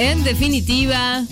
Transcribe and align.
En 0.00 0.24
definitiva, 0.24 1.26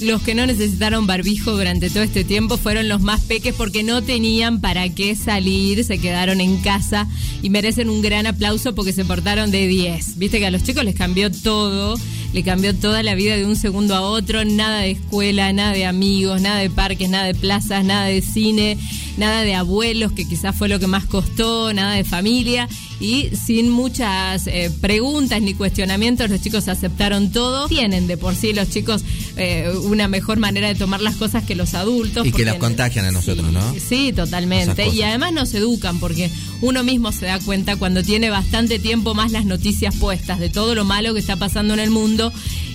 los 0.00 0.22
que 0.22 0.36
no 0.36 0.46
necesitaron 0.46 1.08
barbijo 1.08 1.50
durante 1.50 1.90
todo 1.90 2.04
este 2.04 2.22
tiempo 2.22 2.56
fueron 2.56 2.88
los 2.88 3.00
más 3.00 3.20
peques 3.22 3.52
porque 3.52 3.82
no 3.82 4.00
tenían 4.00 4.60
para 4.60 4.88
qué 4.90 5.16
salir, 5.16 5.82
se 5.82 5.98
quedaron 5.98 6.40
en 6.40 6.58
casa 6.58 7.08
y 7.42 7.50
merecen 7.50 7.90
un 7.90 8.00
gran 8.00 8.28
aplauso 8.28 8.76
porque 8.76 8.92
se 8.92 9.04
portaron 9.04 9.50
de 9.50 9.66
10. 9.66 10.18
Viste 10.18 10.38
que 10.38 10.46
a 10.46 10.52
los 10.52 10.62
chicos 10.62 10.84
les 10.84 10.94
cambió 10.94 11.32
todo, 11.32 11.98
le 12.32 12.42
cambió 12.42 12.74
toda 12.74 13.02
la 13.02 13.14
vida 13.14 13.36
de 13.36 13.44
un 13.44 13.56
segundo 13.56 13.94
a 13.94 14.02
otro, 14.02 14.44
nada 14.44 14.80
de 14.80 14.92
escuela, 14.92 15.52
nada 15.52 15.72
de 15.72 15.86
amigos, 15.86 16.40
nada 16.40 16.58
de 16.58 16.70
parques, 16.70 17.08
nada 17.08 17.24
de 17.24 17.34
plazas, 17.34 17.84
nada 17.84 18.06
de 18.06 18.20
cine, 18.20 18.76
nada 19.16 19.42
de 19.42 19.54
abuelos, 19.54 20.12
que 20.12 20.26
quizás 20.28 20.54
fue 20.56 20.68
lo 20.68 20.78
que 20.78 20.86
más 20.86 21.04
costó, 21.06 21.72
nada 21.72 21.94
de 21.94 22.04
familia 22.04 22.68
y 23.00 23.30
sin 23.36 23.70
muchas 23.70 24.46
eh, 24.48 24.72
preguntas 24.80 25.40
ni 25.40 25.54
cuestionamientos 25.54 26.30
los 26.30 26.40
chicos 26.40 26.68
aceptaron 26.68 27.30
todo. 27.30 27.68
Tienen 27.68 28.06
de 28.06 28.16
por 28.16 28.34
sí 28.34 28.52
los 28.52 28.68
chicos 28.70 29.04
eh, 29.36 29.72
una 29.84 30.08
mejor 30.08 30.38
manera 30.38 30.68
de 30.68 30.74
tomar 30.74 31.00
las 31.00 31.16
cosas 31.16 31.44
que 31.44 31.54
los 31.54 31.74
adultos. 31.74 32.26
Y 32.26 32.32
que 32.32 32.44
las 32.44 32.56
contagian 32.56 33.04
a 33.04 33.12
nosotros, 33.12 33.52
¿no? 33.52 33.74
Sí, 33.74 34.12
totalmente. 34.12 34.88
Y 34.88 35.02
además 35.02 35.32
nos 35.32 35.54
educan 35.54 36.00
porque 36.00 36.30
uno 36.60 36.82
mismo 36.82 37.12
se 37.12 37.26
da 37.26 37.38
cuenta 37.38 37.76
cuando 37.76 38.02
tiene 38.02 38.30
bastante 38.30 38.78
tiempo 38.78 39.14
más 39.14 39.30
las 39.30 39.44
noticias 39.44 39.94
puestas 39.94 40.40
de 40.40 40.50
todo 40.50 40.74
lo 40.74 40.84
malo 40.84 41.14
que 41.14 41.20
está 41.20 41.36
pasando 41.36 41.74
en 41.74 41.80
el 41.80 41.90
mundo 41.90 42.17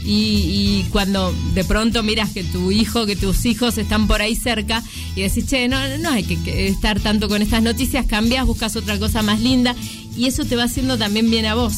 y, 0.06 0.86
cuando 0.92 1.34
de 1.54 1.64
pronto 1.64 2.04
miras 2.04 2.32
que 2.32 2.44
tu 2.44 2.72
hijo, 2.72 3.06
que 3.06 3.16
tus 3.16 3.46
hijos 3.46 3.78
están 3.78 4.08
por 4.08 4.22
ahí 4.22 4.36
cerca 4.36 4.84
y 5.16 5.22
decís, 5.22 5.46
che, 5.48 5.68
no, 5.68 5.78
no 6.00 6.10
hay 6.10 6.24
que, 6.24 6.68
estar 6.68 7.00
tanto 7.00 7.30
con 7.30 7.42
estas 7.42 7.64
noticias, 7.64 8.06
cambias, 8.06 8.46
buscas 8.46 8.76
otra 8.76 9.00
cosa 9.00 9.22
más 9.22 9.40
linda 9.40 9.76
y 10.18 10.26
eso 10.26 10.46
te 10.46 10.56
va 10.56 10.64
haciendo 10.64 10.98
también 10.98 11.30
bien 11.30 11.46
a 11.46 11.56
vos. 11.56 11.74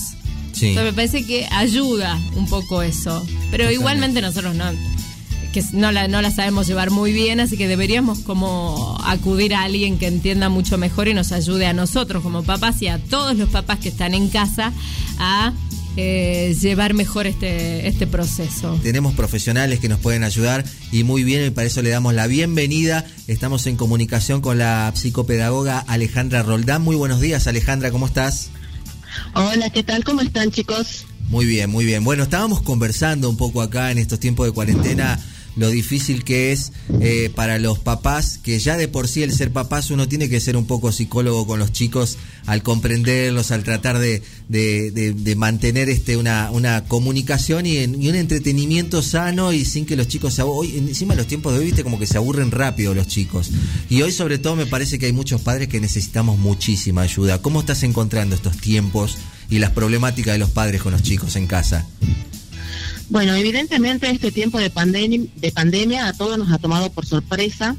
Sí. 0.54 0.74
me 0.74 0.94
parece 0.94 1.26
que 1.26 1.46
ayuda 1.52 2.18
un 2.36 2.48
poco 2.48 2.82
eso. 2.82 3.26
Pero 3.52 3.70
igualmente 3.72 4.22
nosotros 4.22 4.56
no, 4.56 4.66
que 5.56 5.64
no 5.74 5.92
la, 5.92 6.08
no 6.08 6.22
la 6.22 6.32
sabemos 6.32 6.68
llevar 6.68 6.92
muy 6.92 7.14
bien, 7.14 7.40
así 7.40 7.58
que 7.58 7.68
deberíamos 7.68 8.20
como 8.20 8.98
acudir 9.06 9.54
a 9.54 9.64
alguien 9.64 9.98
que 9.98 10.08
entienda 10.08 10.50
mucho 10.50 10.78
mejor 10.78 11.08
y 11.08 11.14
nos 11.14 11.32
ayude 11.32 11.66
a 11.66 11.74
nosotros 11.74 12.24
como 12.24 12.44
papás 12.44 12.82
y 12.82 12.88
a 12.88 13.00
todos 13.00 13.38
los 13.38 13.50
papás 13.50 13.80
que 13.80 13.90
están 13.90 14.14
en 14.14 14.30
casa 14.30 14.74
a 15.18 15.54
eh, 15.98 16.56
llevar 16.60 16.94
mejor 16.94 17.28
este, 17.28 17.88
este 17.88 18.08
proceso. 18.08 18.80
Tenemos 18.84 19.14
profesionales 19.14 19.80
que 19.80 19.90
nos 19.90 20.00
pueden 20.00 20.24
ayudar 20.24 20.66
y 20.92 21.04
muy 21.04 21.24
bien, 21.24 21.46
y 21.46 21.50
para 21.52 21.68
eso 21.68 21.82
le 21.82 21.90
damos 21.90 22.14
la 22.14 22.28
bienvenida. 22.28 23.06
Estamos 23.28 23.66
en 23.68 23.78
comunicación 23.78 24.42
con 24.42 24.58
la 24.58 24.92
psicopedagoga 24.96 25.80
Alejandra 25.80 26.44
Roldán. 26.44 26.82
Muy 26.82 26.96
buenos 26.96 27.22
días, 27.22 27.48
Alejandra, 27.48 27.92
¿cómo 27.92 28.06
estás? 28.08 28.50
Hola, 29.34 29.70
¿qué 29.70 29.84
tal? 29.84 30.04
¿Cómo 30.04 30.22
están, 30.22 30.52
chicos? 30.52 31.06
Muy 31.30 31.46
bien, 31.46 31.70
muy 31.70 31.86
bien. 31.86 32.04
Bueno, 32.04 32.24
estábamos 32.24 32.62
conversando 32.62 33.30
un 33.30 33.38
poco 33.38 33.62
acá 33.62 33.92
en 33.92 33.98
estos 33.98 34.20
tiempos 34.20 34.46
de 34.46 34.52
cuarentena 34.52 35.20
lo 35.56 35.70
difícil 35.70 36.24
que 36.24 36.52
es 36.52 36.72
eh, 37.02 37.32
para 37.34 37.60
los 37.60 37.80
papás, 37.80 38.38
que 38.38 38.60
ya 38.60 38.78
de 38.78 38.88
por 38.88 39.08
sí 39.08 39.24
el 39.24 39.34
ser 39.34 39.52
papás 39.52 39.90
uno 39.92 40.08
tiene 40.08 40.30
que 40.30 40.40
ser 40.40 40.58
un 40.58 40.66
poco 40.66 40.92
psicólogo 40.92 41.48
con 41.48 41.60
los 41.60 41.72
chicos 41.72 42.18
al 42.46 42.62
comprenderlos, 42.64 43.52
al 43.52 43.64
tratar 43.64 44.00
de, 44.00 44.22
de, 44.50 45.36
mantener 45.36 45.90
este 45.90 46.18
una, 46.18 46.52
una 46.52 46.86
comunicación 46.86 47.66
y, 47.66 47.84
un 47.84 48.16
entretenimiento 48.16 49.02
sano 49.02 49.52
y 49.54 49.66
sin 49.66 49.86
que 49.86 49.96
los 49.96 50.08
chicos 50.08 50.34
se 50.34 50.42
hoy 50.42 50.78
Encima 50.78 51.16
los 51.16 51.28
tiempos 51.28 51.54
de 51.54 51.60
hoy, 51.60 51.66
viste, 51.66 51.84
como 51.84 52.00
que 52.00 52.08
se 52.08 52.18
aburren 52.18 52.52
rápido 52.52 52.94
los 52.94 53.08
chicos. 53.08 53.50
Y 53.90 54.02
hoy 54.02 54.12
sobre 54.12 54.38
todo 54.38 54.56
me 54.56 54.66
parece 54.66 55.00
que 55.00 55.08
hay 55.08 55.14
muchos 55.14 55.42
padres 55.42 55.68
que 55.68 55.80
necesitamos 55.80 56.38
muchísima 56.38 57.02
ayuda. 57.02 57.42
¿Cómo 57.42 57.60
estás 57.60 57.84
encontrando 57.84 58.36
estos 58.36 58.58
tiempos 58.58 59.18
y 59.50 59.60
las 59.60 59.72
problemáticas 59.72 60.34
de 60.34 60.40
los 60.40 60.52
padres 60.52 60.82
con 60.82 60.92
los 60.92 61.04
chicos 61.04 61.36
en 61.36 61.48
casa? 61.48 61.86
Bueno, 63.10 63.36
evidentemente 63.36 64.10
este 64.10 64.32
tiempo 64.32 64.58
de, 64.60 64.70
pandemia, 64.70 65.22
de 65.36 65.52
pandemia 65.52 66.08
a 66.08 66.14
todos 66.14 66.38
nos 66.38 66.52
ha 66.52 66.58
tomado 66.58 66.92
por 66.92 67.06
sorpresa, 67.06 67.76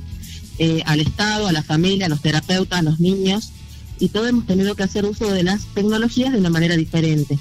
eh, 0.59 0.83
al 0.87 1.01
Estado, 1.01 1.49
a 1.49 1.53
la 1.53 1.63
familia, 1.63 2.07
a 2.07 2.09
los 2.09 2.23
terapeutas, 2.23 2.79
a 2.79 2.83
los 2.83 3.01
niños, 3.01 3.51
y 3.99 4.09
todos 4.09 4.29
hemos 4.29 4.47
tenido 4.47 4.75
que 4.75 4.85
hacer 4.85 5.05
uso 5.05 5.31
de 5.31 5.43
las 5.43 5.67
tecnologías 5.75 6.33
de 6.33 6.39
una 6.39 6.51
manera 6.51 6.77
diferente. 6.77 7.39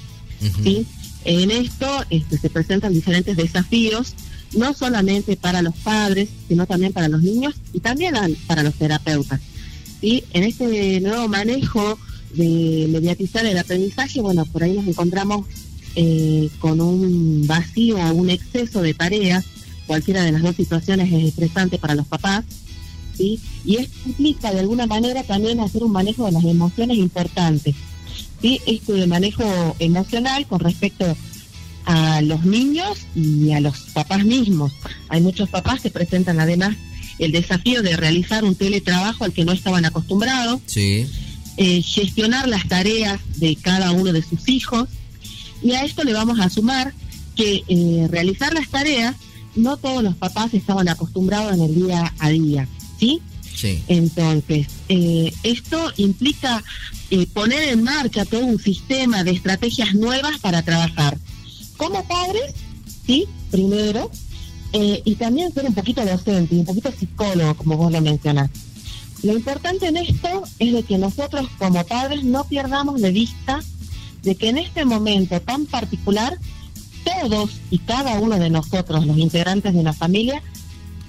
¿sí? 0.62 0.86
En 1.24 1.50
esto 1.50 1.86
este, 2.10 2.38
se 2.38 2.50
presentan 2.50 2.92
diferentes 2.92 3.36
desafíos, 3.36 4.14
no 4.52 4.74
solamente 4.74 5.36
para 5.36 5.62
los 5.62 5.74
padres, 5.76 6.28
sino 6.48 6.66
también 6.66 6.92
para 6.92 7.08
los 7.08 7.22
niños 7.22 7.54
y 7.72 7.80
también 7.80 8.14
para 8.46 8.62
los 8.62 8.74
terapeutas. 8.74 9.40
¿sí? 10.00 10.24
En 10.32 10.42
este 10.42 11.00
nuevo 11.00 11.28
manejo 11.28 11.98
de 12.34 12.88
mediatizar 12.90 13.46
el 13.46 13.58
aprendizaje, 13.58 14.20
bueno, 14.20 14.44
por 14.46 14.62
ahí 14.62 14.74
nos 14.74 14.86
encontramos 14.86 15.46
eh, 15.96 16.50
con 16.60 16.80
un 16.80 17.46
vacío 17.46 17.96
o 17.96 18.14
un 18.14 18.30
exceso 18.30 18.82
de 18.82 18.94
tareas, 18.94 19.44
cualquiera 19.86 20.22
de 20.22 20.32
las 20.32 20.42
dos 20.42 20.54
situaciones 20.54 21.12
es 21.12 21.24
estresante 21.24 21.78
para 21.78 21.94
los 21.94 22.06
papás, 22.06 22.44
¿sí? 23.16 23.40
Y 23.64 23.76
esto 23.76 23.96
implica 24.06 24.52
de 24.52 24.60
alguna 24.60 24.86
manera 24.86 25.22
también 25.22 25.60
hacer 25.60 25.82
un 25.82 25.92
manejo 25.92 26.26
de 26.26 26.32
las 26.32 26.44
emociones 26.44 26.98
importantes, 26.98 27.74
¿sí? 28.40 28.60
Esto 28.66 28.92
de 28.92 29.06
manejo 29.06 29.76
emocional 29.78 30.46
con 30.46 30.60
respecto 30.60 31.16
a 31.86 32.20
los 32.20 32.44
niños 32.44 32.98
y 33.14 33.52
a 33.52 33.60
los 33.60 33.78
papás 33.94 34.24
mismos. 34.24 34.72
Hay 35.08 35.20
muchos 35.20 35.48
papás 35.48 35.80
que 35.80 35.90
presentan 35.90 36.40
además 36.40 36.76
el 37.18 37.32
desafío 37.32 37.82
de 37.82 37.96
realizar 37.96 38.44
un 38.44 38.54
teletrabajo 38.54 39.24
al 39.24 39.32
que 39.32 39.44
no 39.44 39.52
estaban 39.52 39.84
acostumbrados, 39.84 40.60
sí. 40.66 41.06
Eh, 41.58 41.80
gestionar 41.80 42.48
las 42.48 42.68
tareas 42.68 43.18
de 43.36 43.56
cada 43.56 43.92
uno 43.92 44.12
de 44.12 44.20
sus 44.20 44.46
hijos, 44.46 44.90
y 45.62 45.72
a 45.72 45.84
esto 45.84 46.04
le 46.04 46.12
vamos 46.12 46.38
a 46.40 46.50
sumar 46.50 46.92
que 47.34 47.62
eh, 47.68 48.08
realizar 48.10 48.52
las 48.52 48.68
tareas, 48.68 49.14
no 49.54 49.76
todos 49.76 50.02
los 50.02 50.16
papás 50.16 50.54
estaban 50.54 50.88
acostumbrados 50.88 51.54
en 51.54 51.62
el 51.62 51.74
día 51.74 52.12
a 52.18 52.30
día, 52.30 52.68
¿sí? 52.98 53.20
Sí. 53.54 53.82
Entonces, 53.88 54.66
eh, 54.88 55.32
esto 55.42 55.92
implica 55.96 56.62
eh, 57.10 57.26
poner 57.26 57.68
en 57.70 57.82
marcha 57.82 58.24
todo 58.24 58.44
un 58.44 58.58
sistema 58.58 59.24
de 59.24 59.30
estrategias 59.30 59.94
nuevas 59.94 60.38
para 60.40 60.62
trabajar. 60.62 61.16
Como 61.76 62.06
padres, 62.06 62.54
sí, 63.06 63.26
primero, 63.50 64.10
y 64.72 65.14
también 65.14 65.54
ser 65.54 65.64
un 65.64 65.72
poquito 65.72 66.04
docente, 66.04 66.54
un 66.54 66.66
poquito 66.66 66.92
psicólogo, 66.92 67.54
como 67.54 67.78
vos 67.78 67.90
lo 67.90 68.02
mencionás. 68.02 68.50
Lo 69.22 69.32
importante 69.32 69.86
en 69.86 69.96
esto 69.96 70.44
es 70.58 70.72
de 70.74 70.82
que 70.82 70.98
nosotros 70.98 71.48
como 71.58 71.82
padres 71.86 72.24
no 72.24 72.44
pierdamos 72.44 73.00
de 73.00 73.10
vista 73.10 73.62
de 74.26 74.34
que 74.34 74.48
en 74.48 74.58
este 74.58 74.84
momento 74.84 75.40
tan 75.40 75.66
particular, 75.66 76.36
todos 77.04 77.50
y 77.70 77.78
cada 77.78 78.18
uno 78.18 78.38
de 78.38 78.50
nosotros, 78.50 79.06
los 79.06 79.16
integrantes 79.16 79.72
de 79.72 79.84
la 79.84 79.92
familia, 79.92 80.42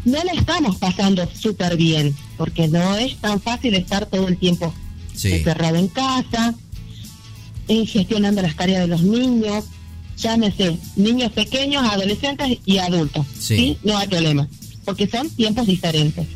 no 0.05 0.23
le 0.23 0.31
estamos 0.39 0.77
pasando 0.77 1.27
súper 1.33 1.75
bien, 1.77 2.15
porque 2.37 2.67
no 2.67 2.95
es 2.95 3.17
tan 3.17 3.41
fácil 3.41 3.73
estar 3.73 4.05
todo 4.05 4.27
el 4.27 4.37
tiempo 4.37 4.71
encerrado 5.15 5.77
en 5.77 5.87
casa, 5.87 6.53
eh, 7.67 7.87
gestionando 7.87 8.43
las 8.43 8.55
tareas 8.55 8.81
de 8.81 8.87
los 8.87 9.01
niños, 9.01 9.65
llámese 10.15 10.77
niños 10.95 11.31
pequeños, 11.31 11.83
adolescentes 11.83 12.59
y 12.65 12.77
adultos. 12.77 13.25
Sí. 13.39 13.79
No 13.83 13.97
hay 13.97 14.07
problema, 14.07 14.47
porque 14.85 15.07
son 15.07 15.27
tiempos 15.31 15.65
diferentes. 15.65 16.27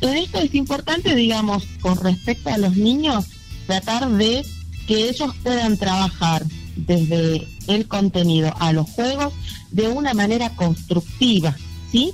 Esto 0.00 0.38
es 0.38 0.54
importante, 0.54 1.16
digamos, 1.16 1.64
con 1.80 1.98
respecto 1.98 2.48
a 2.50 2.58
los 2.58 2.76
niños, 2.76 3.24
tratar 3.66 4.08
de 4.08 4.46
que 4.86 5.08
ellos 5.08 5.32
puedan 5.42 5.76
trabajar 5.76 6.44
desde 6.76 7.46
el 7.66 7.88
contenido 7.88 8.54
a 8.58 8.72
los 8.72 8.88
juegos 8.90 9.32
de 9.70 9.88
una 9.88 10.14
manera 10.14 10.50
constructiva, 10.50 11.56
¿sí? 11.90 12.12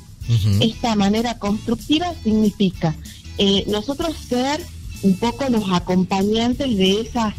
Esta 0.60 0.94
manera 0.94 1.38
constructiva 1.38 2.14
significa 2.22 2.94
eh, 3.38 3.64
nosotros 3.66 4.16
ser 4.16 4.64
un 5.02 5.16
poco 5.16 5.48
los 5.48 5.64
acompañantes 5.70 6.76
de 6.76 7.00
esas, 7.00 7.34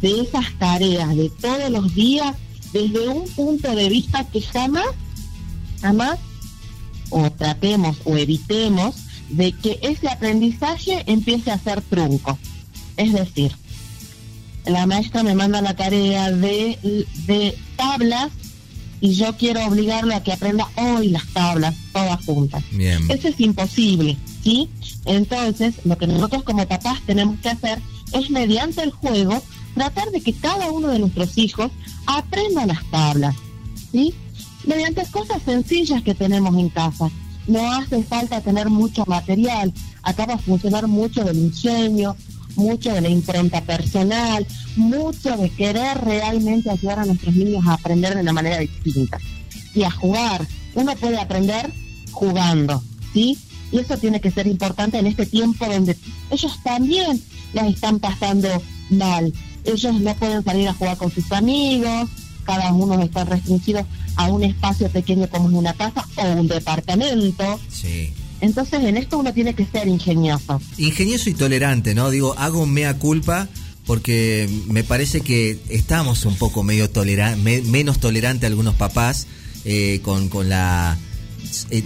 de 0.00 0.22
esas 0.22 0.46
tareas 0.58 1.14
de 1.14 1.30
todos 1.30 1.70
los 1.70 1.94
días 1.94 2.34
desde 2.72 3.08
un 3.08 3.28
punto 3.28 3.74
de 3.74 3.88
vista 3.88 4.24
que 4.24 4.40
jamás, 4.40 4.86
jamás, 5.80 6.18
o 7.10 7.30
tratemos 7.30 7.98
o 8.04 8.16
evitemos 8.16 8.96
de 9.28 9.52
que 9.52 9.78
ese 9.82 10.08
aprendizaje 10.08 11.04
empiece 11.06 11.50
a 11.50 11.58
ser 11.58 11.82
trunco. 11.82 12.38
Es 12.96 13.12
decir, 13.12 13.54
la 14.66 14.86
maestra 14.86 15.22
me 15.22 15.34
manda 15.34 15.60
la 15.62 15.74
tarea 15.74 16.30
de, 16.30 17.06
de 17.26 17.58
tablas 17.76 18.30
y 19.00 19.12
yo 19.12 19.36
quiero 19.36 19.64
obligarle 19.66 20.14
a 20.14 20.22
que 20.22 20.32
aprenda 20.32 20.66
hoy 20.76 21.08
las 21.08 21.26
tablas 21.34 21.74
todas 21.92 22.24
juntas. 22.24 22.64
Eso 23.08 23.28
es 23.28 23.38
imposible, 23.40 24.16
¿sí? 24.42 24.70
Entonces, 25.04 25.74
lo 25.84 25.98
que 25.98 26.06
nosotros 26.06 26.42
como 26.42 26.66
papás 26.66 27.00
tenemos 27.04 27.38
que 27.40 27.50
hacer 27.50 27.80
es 28.12 28.30
mediante 28.30 28.82
el 28.82 28.92
juego 28.92 29.42
tratar 29.74 30.10
de 30.10 30.20
que 30.20 30.32
cada 30.32 30.70
uno 30.70 30.88
de 30.88 31.00
nuestros 31.00 31.36
hijos 31.36 31.70
aprenda 32.06 32.64
las 32.64 32.82
tablas, 32.90 33.34
¿sí? 33.92 34.14
Mediante 34.64 35.04
cosas 35.10 35.42
sencillas 35.44 36.02
que 36.02 36.14
tenemos 36.14 36.56
en 36.56 36.70
casa. 36.70 37.10
No 37.46 37.72
hace 37.74 38.02
falta 38.04 38.40
tener 38.40 38.70
mucho 38.70 39.04
material, 39.06 39.70
acaba 40.02 40.34
a 40.34 40.38
funcionar 40.38 40.86
mucho 40.86 41.24
del 41.24 41.36
ingenio, 41.36 42.16
mucho 42.56 42.92
de 42.92 43.00
la 43.00 43.08
impronta 43.08 43.60
personal, 43.62 44.46
mucho 44.76 45.36
de 45.36 45.50
querer 45.50 45.98
realmente 45.98 46.70
ayudar 46.70 47.00
a 47.00 47.04
nuestros 47.04 47.34
niños 47.34 47.66
a 47.66 47.74
aprender 47.74 48.14
de 48.14 48.20
una 48.20 48.32
manera 48.32 48.58
distinta 48.58 49.18
y 49.74 49.82
a 49.82 49.90
jugar. 49.90 50.46
Uno 50.74 50.94
puede 50.96 51.18
aprender 51.18 51.72
jugando, 52.12 52.82
¿sí? 53.12 53.38
Y 53.72 53.78
eso 53.78 53.96
tiene 53.98 54.20
que 54.20 54.30
ser 54.30 54.46
importante 54.46 54.98
en 54.98 55.06
este 55.06 55.26
tiempo 55.26 55.66
donde 55.66 55.96
ellos 56.30 56.58
también 56.62 57.20
las 57.52 57.66
están 57.66 57.98
pasando 57.98 58.48
mal. 58.90 59.32
Ellos 59.64 60.00
no 60.00 60.14
pueden 60.14 60.44
salir 60.44 60.68
a 60.68 60.74
jugar 60.74 60.96
con 60.96 61.10
sus 61.10 61.30
amigos, 61.32 62.08
cada 62.44 62.72
uno 62.72 63.00
está 63.02 63.24
restringido 63.24 63.84
a 64.16 64.26
un 64.26 64.44
espacio 64.44 64.88
pequeño 64.90 65.28
como 65.28 65.48
es 65.48 65.54
una 65.54 65.72
casa 65.72 66.06
o 66.16 66.40
un 66.40 66.46
departamento. 66.46 67.58
Sí. 67.68 68.12
Entonces 68.40 68.82
en 68.82 68.96
esto 68.96 69.18
uno 69.18 69.32
tiene 69.32 69.54
que 69.54 69.66
ser 69.66 69.88
ingenioso. 69.88 70.60
Ingenioso 70.78 71.30
y 71.30 71.34
tolerante, 71.34 71.94
¿no? 71.94 72.10
Digo, 72.10 72.34
hago 72.38 72.66
mea 72.66 72.98
culpa 72.98 73.48
porque 73.86 74.48
me 74.66 74.84
parece 74.84 75.20
que 75.20 75.58
estamos 75.68 76.24
un 76.24 76.36
poco 76.36 76.62
medio 76.62 76.88
toleran 76.88 77.42
menos 77.42 78.00
tolerante 78.00 78.46
algunos 78.46 78.74
papás 78.74 79.26
eh, 79.64 80.00
con, 80.02 80.28
con 80.28 80.48
la 80.48 80.98
eh, 81.70 81.82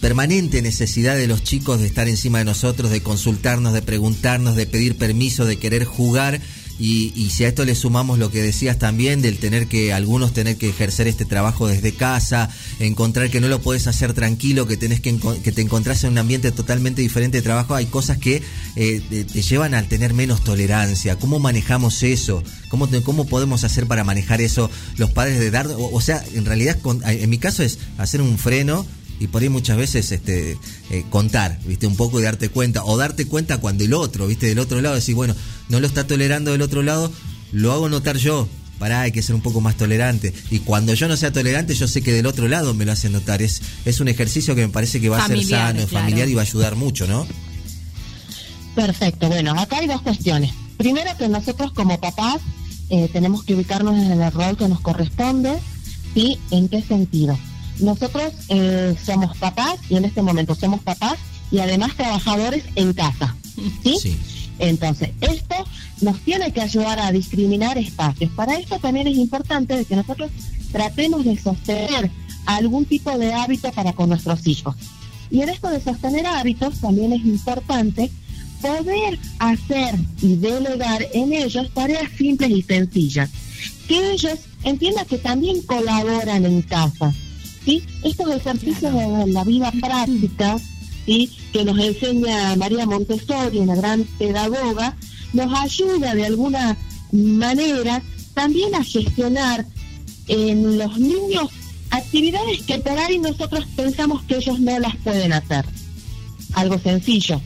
permanente 0.00 0.62
necesidad 0.62 1.16
de 1.16 1.26
los 1.26 1.42
chicos 1.42 1.80
de 1.80 1.86
estar 1.86 2.08
encima 2.08 2.38
de 2.38 2.44
nosotros, 2.44 2.90
de 2.90 3.02
consultarnos, 3.02 3.72
de 3.72 3.82
preguntarnos, 3.82 4.56
de 4.56 4.66
pedir 4.66 4.96
permiso, 4.96 5.44
de 5.44 5.58
querer 5.58 5.84
jugar 5.84 6.40
y, 6.78 7.30
si 7.30 7.44
a 7.44 7.48
esto 7.48 7.64
le 7.64 7.74
sumamos 7.74 8.18
lo 8.18 8.30
que 8.30 8.42
decías 8.42 8.78
también 8.78 9.20
del 9.20 9.38
tener 9.38 9.66
que, 9.66 9.92
algunos 9.92 10.32
tener 10.32 10.56
que 10.56 10.68
ejercer 10.68 11.08
este 11.08 11.24
trabajo 11.24 11.66
desde 11.66 11.92
casa, 11.92 12.50
encontrar 12.78 13.30
que 13.30 13.40
no 13.40 13.48
lo 13.48 13.60
puedes 13.60 13.86
hacer 13.86 14.12
tranquilo, 14.12 14.66
que 14.66 14.76
tenés 14.76 15.00
que, 15.00 15.18
que 15.42 15.52
te 15.52 15.62
encontrás 15.62 16.04
en 16.04 16.12
un 16.12 16.18
ambiente 16.18 16.52
totalmente 16.52 17.02
diferente 17.02 17.38
de 17.38 17.42
trabajo, 17.42 17.74
hay 17.74 17.86
cosas 17.86 18.18
que 18.18 18.42
eh, 18.76 19.02
te, 19.10 19.42
llevan 19.42 19.74
a 19.74 19.82
tener 19.82 20.14
menos 20.14 20.44
tolerancia. 20.44 21.16
¿Cómo 21.16 21.38
manejamos 21.38 22.02
eso? 22.02 22.42
¿Cómo, 22.68 22.88
¿Cómo 23.04 23.26
podemos 23.26 23.64
hacer 23.64 23.86
para 23.86 24.04
manejar 24.04 24.40
eso 24.40 24.70
los 24.96 25.10
padres 25.10 25.40
de 25.40 25.50
dar? 25.50 25.68
O, 25.76 26.00
sea, 26.00 26.22
en 26.34 26.44
realidad, 26.44 26.78
en 27.06 27.30
mi 27.30 27.38
caso 27.38 27.62
es 27.62 27.78
hacer 27.98 28.22
un 28.22 28.38
freno 28.38 28.86
y 29.20 29.26
por 29.26 29.42
ahí 29.42 29.48
muchas 29.48 29.76
veces 29.76 30.12
este 30.12 30.56
eh, 30.90 31.04
contar, 31.10 31.58
¿viste? 31.66 31.86
Un 31.86 31.96
poco 31.96 32.20
y 32.20 32.22
darte 32.22 32.48
cuenta, 32.48 32.84
o 32.84 32.96
darte 32.96 33.26
cuenta 33.26 33.58
cuando 33.58 33.84
el 33.84 33.94
otro, 33.94 34.26
¿viste? 34.26 34.46
Del 34.46 34.58
otro 34.58 34.80
lado, 34.80 34.94
decir, 34.94 35.14
bueno, 35.14 35.34
no 35.68 35.80
lo 35.80 35.86
está 35.86 36.06
tolerando 36.06 36.52
del 36.52 36.62
otro 36.62 36.82
lado, 36.82 37.12
lo 37.52 37.72
hago 37.72 37.88
notar 37.88 38.16
yo. 38.16 38.48
Pará, 38.78 39.00
hay 39.00 39.10
que 39.10 39.22
ser 39.22 39.34
un 39.34 39.40
poco 39.40 39.60
más 39.60 39.76
tolerante. 39.76 40.32
Y 40.50 40.60
cuando 40.60 40.94
yo 40.94 41.08
no 41.08 41.16
sea 41.16 41.32
tolerante, 41.32 41.74
yo 41.74 41.88
sé 41.88 42.00
que 42.00 42.12
del 42.12 42.26
otro 42.26 42.46
lado 42.46 42.74
me 42.74 42.84
lo 42.84 42.92
hacen 42.92 43.10
notar. 43.10 43.42
Es, 43.42 43.60
es 43.84 43.98
un 43.98 44.06
ejercicio 44.06 44.54
que 44.54 44.64
me 44.64 44.72
parece 44.72 45.00
que 45.00 45.08
va 45.08 45.24
a 45.24 45.26
ser 45.26 45.44
sano, 45.44 45.84
familiar 45.88 46.28
y 46.28 46.34
va 46.34 46.42
a 46.42 46.44
ayudar 46.44 46.76
mucho, 46.76 47.08
¿no? 47.08 47.26
Perfecto. 48.76 49.26
Bueno, 49.26 49.58
acá 49.58 49.78
hay 49.78 49.88
dos 49.88 50.00
cuestiones. 50.02 50.52
Primero, 50.76 51.10
que 51.18 51.28
nosotros 51.28 51.72
como 51.72 52.00
papás 52.00 52.36
eh, 52.88 53.08
tenemos 53.12 53.42
que 53.42 53.56
ubicarnos 53.56 53.96
en 53.96 54.12
el 54.22 54.32
rol 54.32 54.56
que 54.56 54.68
nos 54.68 54.80
corresponde. 54.80 55.58
¿Y 56.14 56.38
en 56.52 56.68
qué 56.68 56.80
sentido? 56.80 57.36
Nosotros 57.80 58.32
eh, 58.48 58.96
somos 59.04 59.36
papás 59.36 59.78
y 59.88 59.96
en 59.96 60.04
este 60.04 60.22
momento 60.22 60.54
somos 60.54 60.80
papás 60.80 61.18
y 61.50 61.58
además 61.60 61.96
trabajadores 61.96 62.64
en 62.74 62.92
casa. 62.92 63.34
¿sí? 63.82 64.16
Entonces, 64.58 65.10
esto 65.20 65.54
nos 66.00 66.18
tiene 66.20 66.52
que 66.52 66.60
ayudar 66.60 66.98
a 66.98 67.12
discriminar 67.12 67.78
espacios. 67.78 68.30
Para 68.32 68.58
esto 68.58 68.78
también 68.78 69.06
es 69.06 69.16
importante 69.16 69.84
que 69.84 69.96
nosotros 69.96 70.30
tratemos 70.72 71.24
de 71.24 71.38
sostener 71.38 72.10
algún 72.46 72.84
tipo 72.84 73.16
de 73.16 73.32
hábito 73.32 73.70
para 73.72 73.92
con 73.92 74.08
nuestros 74.08 74.46
hijos. 74.46 74.74
Y 75.30 75.42
en 75.42 75.50
esto 75.50 75.68
de 75.68 75.80
sostener 75.80 76.26
hábitos 76.26 76.80
también 76.80 77.12
es 77.12 77.24
importante 77.24 78.10
poder 78.60 79.18
hacer 79.38 79.94
y 80.20 80.36
delegar 80.36 81.06
en 81.12 81.32
ellos 81.32 81.70
tareas 81.72 82.10
simples 82.16 82.50
y 82.50 82.62
sencillas. 82.62 83.30
Que 83.86 84.12
ellos 84.12 84.38
entiendan 84.64 85.06
que 85.06 85.18
también 85.18 85.62
colaboran 85.62 86.44
en 86.44 86.62
casa 86.62 87.14
¿sí? 87.68 87.82
Estos 88.02 88.34
ejercicios 88.34 88.94
de 88.94 89.26
la 89.26 89.44
vida 89.44 89.70
práctica, 89.72 90.56
¿sí? 91.04 91.30
que 91.52 91.64
nos 91.64 91.78
enseña 91.78 92.56
María 92.56 92.86
Montessori, 92.86 93.58
una 93.58 93.74
gran 93.74 94.04
pedagoga, 94.18 94.96
nos 95.34 95.52
ayuda 95.52 96.14
de 96.14 96.24
alguna 96.24 96.76
manera 97.12 98.02
también 98.32 98.74
a 98.74 98.82
gestionar 98.82 99.66
en 100.28 100.78
los 100.78 100.98
niños 100.98 101.50
actividades 101.90 102.62
que 102.62 102.78
por 102.78 102.98
ahí 102.98 103.18
nosotros 103.18 103.66
pensamos 103.76 104.22
que 104.22 104.36
ellos 104.36 104.58
no 104.60 104.78
las 104.78 104.96
pueden 104.96 105.34
hacer. 105.34 105.66
Algo 106.54 106.78
sencillo. 106.78 107.40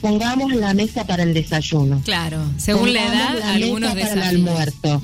Pongamos 0.00 0.52
la 0.54 0.74
mesa 0.74 1.06
para 1.06 1.22
el 1.22 1.32
desayuno. 1.32 2.00
Claro, 2.04 2.42
según 2.56 2.92
la 2.92 3.06
edad, 3.06 3.38
la 3.38 3.52
algunos 3.52 3.94
mesa 3.94 4.08
para 4.08 4.30
el 4.30 4.36
almuerzo. 4.36 5.00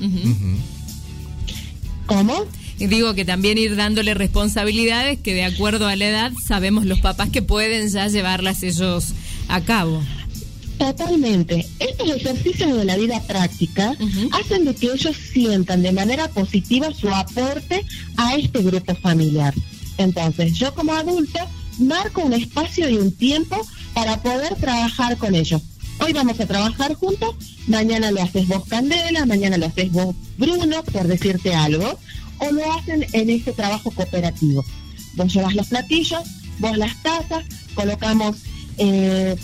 ¿Cómo? 2.05 2.45
Digo 2.87 3.13
que 3.13 3.25
también 3.25 3.57
ir 3.57 3.75
dándole 3.75 4.13
responsabilidades 4.13 5.19
que 5.19 5.33
de 5.33 5.43
acuerdo 5.43 5.87
a 5.87 5.95
la 5.95 6.07
edad 6.07 6.31
sabemos 6.45 6.85
los 6.85 6.99
papás 6.99 7.29
que 7.29 7.41
pueden 7.41 7.89
ya 7.89 8.07
llevarlas 8.07 8.63
ellos 8.63 9.13
a 9.47 9.61
cabo. 9.61 10.01
Totalmente. 10.77 11.67
Estos 11.79 12.09
ejercicios 12.09 12.77
de 12.77 12.85
la 12.85 12.95
vida 12.95 13.21
práctica 13.27 13.97
hacen 14.31 14.63
de 14.63 14.73
que 14.73 14.87
ellos 14.87 15.15
sientan 15.15 15.81
de 15.81 15.91
manera 15.91 16.29
positiva 16.29 16.93
su 16.93 17.09
aporte 17.09 17.85
a 18.15 18.35
este 18.35 18.61
grupo 18.61 18.95
familiar. 18.95 19.53
Entonces, 19.97 20.53
yo 20.53 20.73
como 20.73 20.93
adulto 20.93 21.39
marco 21.79 22.21
un 22.21 22.33
espacio 22.33 22.89
y 22.89 22.95
un 22.95 23.11
tiempo 23.11 23.57
para 23.93 24.21
poder 24.21 24.55
trabajar 24.55 25.17
con 25.17 25.35
ellos. 25.35 25.61
Hoy 25.99 26.13
vamos 26.13 26.39
a 26.39 26.45
trabajar 26.45 26.93
juntos, 26.93 27.35
mañana 27.67 28.09
lo 28.11 28.21
haces 28.21 28.47
vos 28.47 28.63
Candela, 28.69 29.25
mañana 29.25 29.57
lo 29.57 29.65
haces 29.65 29.91
vos 29.91 30.15
Bruno, 30.37 30.81
por 30.83 31.07
decirte 31.07 31.53
algo 31.53 31.99
o 32.39 32.51
lo 32.51 32.73
hacen 32.73 33.05
en 33.13 33.29
este 33.29 33.51
trabajo 33.51 33.91
cooperativo. 33.91 34.63
Vos 35.15 35.33
llevas 35.33 35.55
los 35.55 35.67
platillos, 35.67 36.23
vos 36.59 36.77
las 36.77 37.01
tazas, 37.01 37.43
colocamos 37.75 38.37
eh, 38.77 39.35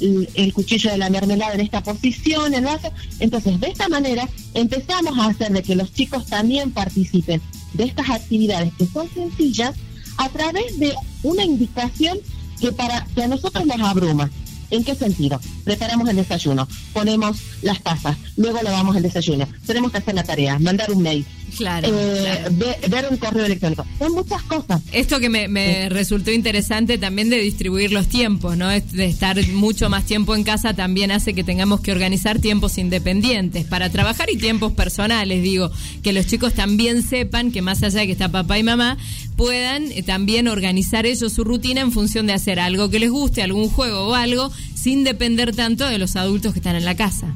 el, 0.00 0.52
cuchillo 0.52 0.90
de 0.90 0.98
la 0.98 1.10
mermelada 1.10 1.54
en 1.54 1.60
esta 1.60 1.82
posición, 1.82 2.54
el 2.54 2.64
vaso. 2.64 2.90
Entonces, 3.20 3.60
de 3.60 3.68
esta 3.68 3.88
manera 3.88 4.28
empezamos 4.54 5.18
a 5.18 5.26
hacer 5.26 5.52
de 5.52 5.62
que 5.62 5.76
los 5.76 5.92
chicos 5.92 6.26
también 6.26 6.70
participen 6.72 7.40
de 7.74 7.84
estas 7.84 8.10
actividades 8.10 8.72
que 8.76 8.86
son 8.86 9.08
sencillas 9.12 9.74
a 10.18 10.28
través 10.28 10.78
de 10.78 10.94
una 11.22 11.44
indicación 11.44 12.18
que 12.60 12.72
para 12.72 13.04
que 13.14 13.22
a 13.22 13.28
nosotros 13.28 13.66
nos 13.66 13.80
abruma. 13.80 14.30
¿En 14.70 14.84
qué 14.84 14.94
sentido? 14.94 15.38
Preparamos 15.64 16.08
el 16.08 16.16
desayuno, 16.16 16.66
ponemos 16.94 17.38
las 17.60 17.82
tazas, 17.82 18.16
luego 18.36 18.58
lavamos 18.62 18.96
el 18.96 19.02
desayuno, 19.02 19.46
tenemos 19.66 19.92
que 19.92 19.98
hacer 19.98 20.14
la 20.14 20.24
tarea, 20.24 20.58
mandar 20.58 20.90
un 20.90 21.02
mail, 21.02 21.26
Claro, 21.56 21.88
eh, 21.90 22.78
Ver, 22.88 23.06
un 23.10 23.16
correo 23.16 23.44
electrónico. 23.44 23.84
Son 23.98 24.12
muchas 24.12 24.42
cosas. 24.42 24.80
Esto 24.92 25.20
que 25.20 25.28
me, 25.28 25.88
resultó 25.88 26.30
interesante 26.30 26.98
también 26.98 27.30
de 27.30 27.38
distribuir 27.38 27.92
los 27.92 28.08
tiempos, 28.08 28.56
¿no? 28.56 28.68
De 28.68 29.04
estar 29.04 29.44
mucho 29.48 29.90
más 29.90 30.04
tiempo 30.04 30.34
en 30.34 30.44
casa 30.44 30.74
también 30.74 31.10
hace 31.10 31.34
que 31.34 31.44
tengamos 31.44 31.80
que 31.80 31.92
organizar 31.92 32.38
tiempos 32.38 32.78
independientes 32.78 33.64
para 33.66 33.90
trabajar 33.90 34.30
y 34.30 34.36
tiempos 34.36 34.72
personales. 34.72 35.42
Digo, 35.42 35.70
que 36.02 36.12
los 36.12 36.26
chicos 36.26 36.54
también 36.54 37.02
sepan 37.02 37.52
que 37.52 37.62
más 37.62 37.82
allá 37.82 38.00
de 38.00 38.06
que 38.06 38.12
está 38.12 38.30
papá 38.30 38.58
y 38.58 38.62
mamá, 38.62 38.96
puedan 39.36 39.90
eh, 39.92 40.02
también 40.02 40.48
organizar 40.48 41.06
ellos 41.06 41.32
su 41.32 41.44
rutina 41.44 41.80
en 41.80 41.92
función 41.92 42.26
de 42.26 42.32
hacer 42.32 42.60
algo 42.60 42.90
que 42.90 42.98
les 42.98 43.10
guste, 43.10 43.42
algún 43.42 43.68
juego 43.68 44.08
o 44.08 44.14
algo, 44.14 44.50
sin 44.74 45.04
depender 45.04 45.54
tanto 45.54 45.86
de 45.86 45.98
los 45.98 46.16
adultos 46.16 46.52
que 46.52 46.60
están 46.60 46.76
en 46.76 46.84
la 46.84 46.96
casa. 46.96 47.34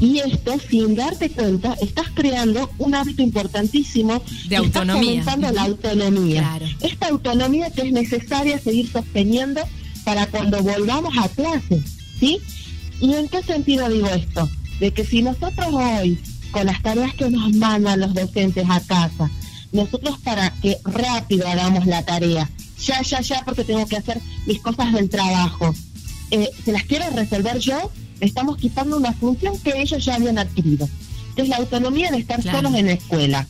Y 0.00 0.18
esto, 0.18 0.56
sin 0.70 0.94
darte 0.94 1.30
cuenta, 1.30 1.74
estás 1.80 2.06
creando 2.14 2.70
un 2.78 2.94
hábito 2.94 3.22
importantísimo 3.22 4.22
de 4.48 4.56
autonomía. 4.56 5.20
Estás 5.20 5.52
la 5.52 5.62
autonomía. 5.62 6.60
Esta 6.80 7.08
autonomía 7.08 7.70
que 7.70 7.82
es 7.82 7.92
necesaria 7.92 8.58
seguir 8.58 8.90
sosteniendo 8.90 9.60
para 10.04 10.26
cuando 10.26 10.62
volvamos 10.62 11.16
a 11.18 11.28
clase, 11.28 11.82
¿sí? 12.18 12.38
¿Y 13.00 13.14
en 13.14 13.28
qué 13.28 13.42
sentido 13.42 13.88
digo 13.88 14.08
esto? 14.08 14.48
De 14.80 14.92
que 14.92 15.04
si 15.04 15.22
nosotros 15.22 15.68
hoy, 15.72 16.18
con 16.50 16.66
las 16.66 16.80
tareas 16.82 17.14
que 17.14 17.28
nos 17.28 17.52
mandan 17.54 18.00
los 18.00 18.14
docentes 18.14 18.66
a 18.68 18.80
casa, 18.80 19.30
nosotros 19.72 20.18
para 20.24 20.50
que 20.62 20.78
rápido 20.84 21.46
hagamos 21.46 21.86
la 21.86 22.04
tarea, 22.04 22.48
ya, 22.80 23.02
ya, 23.02 23.20
ya, 23.20 23.42
porque 23.44 23.64
tengo 23.64 23.86
que 23.86 23.96
hacer 23.96 24.20
mis 24.46 24.60
cosas 24.60 24.92
del 24.92 25.10
trabajo, 25.10 25.74
eh, 26.30 26.48
se 26.64 26.72
las 26.72 26.84
quiero 26.84 27.10
resolver 27.10 27.58
yo, 27.58 27.90
estamos 28.20 28.56
quitando 28.56 28.96
una 28.96 29.12
función 29.12 29.58
que 29.58 29.80
ellos 29.80 30.04
ya 30.04 30.16
habían 30.16 30.38
adquirido, 30.38 30.88
que 31.36 31.42
es 31.42 31.48
la 31.48 31.56
autonomía 31.56 32.10
de 32.10 32.18
estar 32.18 32.42
solos 32.42 32.74
en 32.74 32.86
la 32.86 32.92
escuela. 32.92 33.46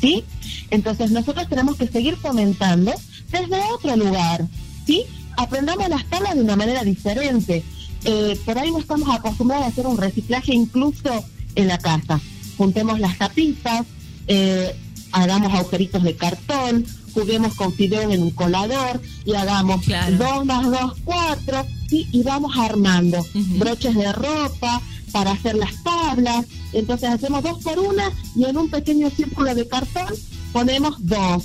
¿Sí? 0.00 0.24
Entonces 0.70 1.10
nosotros 1.10 1.48
tenemos 1.48 1.76
que 1.76 1.86
seguir 1.88 2.16
fomentando 2.16 2.92
desde 3.30 3.56
otro 3.72 3.96
lugar, 3.96 4.46
¿sí? 4.86 5.04
Aprendamos 5.36 5.88
las 5.88 6.04
tablas 6.06 6.34
de 6.34 6.42
una 6.42 6.56
manera 6.56 6.84
diferente. 6.84 7.64
Eh, 8.04 8.38
por 8.44 8.58
ahí 8.58 8.70
no 8.70 8.78
estamos 8.78 9.08
acostumbrados 9.08 9.64
a 9.66 9.68
hacer 9.68 9.86
un 9.86 9.96
reciclaje 9.96 10.54
incluso 10.54 11.24
en 11.54 11.68
la 11.68 11.78
casa. 11.78 12.20
Juntemos 12.56 13.00
las 13.00 13.18
tapitas, 13.18 13.86
eh, 14.26 14.76
hagamos 15.12 15.52
agujeritos 15.52 16.02
de 16.02 16.14
cartón, 16.14 16.86
juguemos 17.14 17.54
con 17.54 17.72
fideo 17.72 18.10
en 18.10 18.22
un 18.22 18.30
colador 18.30 19.00
y 19.24 19.34
hagamos 19.34 19.86
dos 20.18 20.44
más 20.44 20.70
dos, 20.70 20.94
cuatro, 21.04 21.64
y 21.90 22.22
vamos 22.22 22.56
armando 22.56 23.24
broches 23.58 23.94
de 23.94 24.12
ropa 24.12 24.80
para 25.12 25.30
hacer 25.30 25.54
las 25.54 25.82
tablas. 25.84 26.46
Entonces 26.72 27.08
hacemos 27.08 27.42
dos 27.42 27.62
por 27.62 27.78
una 27.78 28.10
y 28.34 28.44
en 28.44 28.56
un 28.58 28.68
pequeño 28.68 29.08
círculo 29.10 29.54
de 29.54 29.68
cartón 29.68 30.12
ponemos 30.52 30.96
dos. 30.98 31.44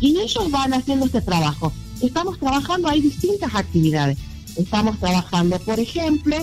Y 0.00 0.16
ellos 0.18 0.50
van 0.50 0.72
haciendo 0.72 1.06
este 1.06 1.20
trabajo. 1.20 1.72
Estamos 2.00 2.38
trabajando, 2.38 2.88
hay 2.88 3.00
distintas 3.00 3.52
actividades. 3.54 4.18
Estamos 4.56 4.98
trabajando, 4.98 5.58
por 5.58 5.80
ejemplo, 5.80 6.36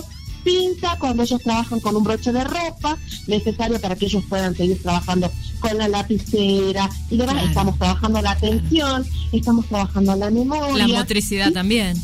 pinza 0.46 0.96
cuando 1.00 1.24
ellos 1.24 1.42
trabajan 1.42 1.80
con 1.80 1.96
un 1.96 2.04
broche 2.04 2.32
de 2.32 2.44
ropa, 2.44 2.96
necesario 3.26 3.80
para 3.80 3.96
que 3.96 4.06
ellos 4.06 4.22
puedan 4.28 4.54
seguir 4.54 4.80
trabajando 4.80 5.30
con 5.58 5.76
la 5.76 5.88
lapicera 5.88 6.88
y 7.10 7.16
demás. 7.16 7.44
Estamos 7.48 7.76
trabajando 7.76 8.22
la 8.22 8.30
atención, 8.30 9.04
estamos 9.32 9.66
trabajando 9.66 10.14
la 10.14 10.30
memoria. 10.30 10.86
La 10.86 10.98
motricidad 11.00 11.52
también. 11.52 12.00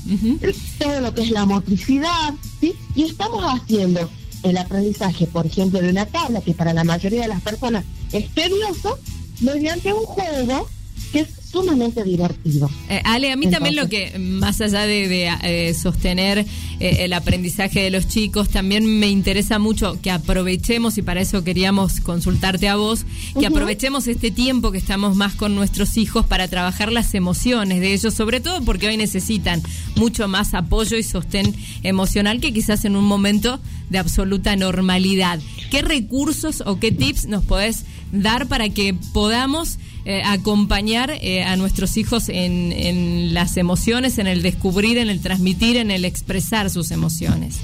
Todo 0.79 1.01
lo 1.01 1.15
que 1.15 1.23
es 1.23 1.31
la 1.31 1.47
motricidad, 1.47 2.35
¿sí? 2.61 2.75
Y 2.97 3.05
estamos 3.05 3.45
haciendo 3.45 4.11
el 4.43 4.59
aprendizaje, 4.59 5.29
por 5.29 5.47
ejemplo, 5.47 5.81
de 5.81 5.91
una 5.91 6.07
tabla 6.07 6.41
que 6.41 6.53
para 6.53 6.75
la 6.75 6.83
mayoría 6.83 7.23
de 7.23 7.29
las 7.29 7.43
personas 7.43 7.85
es 8.11 8.29
tedioso, 8.35 8.99
mediante 9.41 9.93
un 9.93 10.03
juego 10.03 10.69
que 11.13 11.21
es 11.21 11.29
sumamente 11.53 12.03
divertido. 12.03 12.71
Eh, 12.89 13.03
Ale, 13.05 13.31
a 13.31 13.37
mí 13.37 13.51
también 13.51 13.77
lo 13.77 13.89
que, 13.89 14.19
más 14.19 14.61
allá 14.63 14.87
de, 14.87 15.29
eh, 15.43 15.75
sostener 15.75 16.39
eh, 16.39 16.97
el 17.01 17.13
aprendizaje 17.13 17.81
de 17.81 17.91
los 17.91 18.09
chicos, 18.09 18.49
también 18.49 18.99
me 18.99 19.11
interesa 19.11 19.59
mucho 19.59 20.01
que 20.01 20.11
aprovechemos, 20.11 20.97
y 20.97 21.03
para 21.03 21.21
eso 21.21 21.45
queríamos 21.45 22.01
consultarte 22.01 22.69
a 22.69 22.77
vos, 22.77 23.05
que 23.39 23.47
aprovechemos 23.47 24.07
este 24.07 24.31
tiempo 24.31 24.73
que 24.73 24.79
estamos 24.79 25.15
más 25.15 25.35
con 25.35 25.55
nuestros 25.55 25.99
hijos 25.99 26.25
para 26.25 26.49
trabajar 26.49 26.91
las 26.91 27.15
emociones 27.15 27.81
de 27.81 27.93
ellos, 27.93 28.15
sobre 28.15 28.41
todo 28.41 28.63
porque 28.65 28.89
hoy 28.89 28.97
necesitan 28.97 29.63
mucho 29.97 30.29
más 30.29 30.55
apoyo 30.55 30.97
y 30.97 31.03
sostén 31.03 31.55
emocional 31.83 32.41
que 32.41 32.53
quizás 32.53 32.85
en 32.87 32.97
un 32.97 33.05
momento 33.05 33.61
de 33.91 33.99
absoluta 33.99 34.57
normalidad. 34.57 35.39
¿Qué 35.71 35.83
recursos 35.83 36.63
o 36.65 36.79
qué 36.79 36.93
tips 36.93 37.27
nos 37.27 37.45
podés 37.45 37.85
dar 38.11 38.47
para 38.47 38.69
que 38.69 38.95
podamos 39.13 39.79
eh, 40.05 40.23
acompañar 40.25 41.11
eh, 41.11 41.45
a 41.45 41.57
nuestros 41.57 41.97
hijos 41.97 42.29
en, 42.29 43.33
las 43.35 43.57
emociones, 43.57 44.19
en 44.19 44.27
el 44.27 44.43
descubrir, 44.43 44.99
en 44.99 45.09
el 45.09 45.21
transmitir, 45.21 45.77
en 45.77 45.91
el 45.91 46.05
expresar 46.05 46.71
sus 46.71 46.91
emociones? 46.91 47.57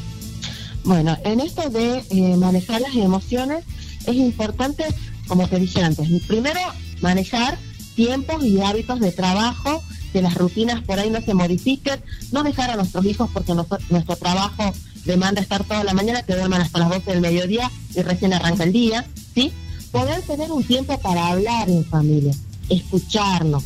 Bueno, 0.84 1.16
en 1.24 1.40
esto 1.40 1.68
de 1.68 2.04
eh, 2.10 2.36
manejar 2.36 2.80
las 2.80 2.94
emociones 2.94 3.64
es 4.06 4.14
importante, 4.14 4.84
como 5.26 5.48
te 5.48 5.58
dije 5.58 5.82
antes, 5.82 6.08
primero 6.26 6.60
manejar 7.00 7.58
tiempos 7.96 8.44
y 8.44 8.60
hábitos 8.60 9.00
de 9.00 9.10
trabajo, 9.10 9.82
que 10.12 10.22
las 10.22 10.36
rutinas 10.36 10.82
por 10.84 11.00
ahí 11.00 11.10
no 11.10 11.20
se 11.20 11.34
modifiquen, 11.34 12.00
no 12.30 12.44
dejar 12.44 12.70
a 12.70 12.76
nuestros 12.76 13.04
hijos 13.04 13.28
porque 13.32 13.52
nuestro 13.52 14.16
trabajo 14.16 14.72
demanda 15.04 15.40
estar 15.40 15.64
toda 15.64 15.82
la 15.82 15.92
mañana, 15.92 16.22
que 16.22 16.34
duerman 16.34 16.60
hasta 16.60 16.78
las 16.78 16.88
12 16.90 17.10
del 17.10 17.20
mediodía 17.20 17.70
y 17.94 18.02
recién 18.02 18.32
arranca 18.32 18.62
el 18.62 18.72
día, 18.72 19.04
¿sí? 19.34 19.52
Poder 19.90 20.22
tener 20.22 20.50
un 20.52 20.62
tiempo 20.64 20.98
para 20.98 21.28
hablar 21.28 21.68
en 21.68 21.84
familia, 21.84 22.34
escucharnos, 22.68 23.64